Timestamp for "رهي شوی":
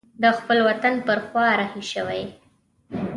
1.59-2.23